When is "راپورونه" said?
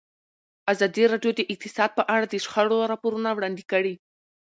2.91-3.29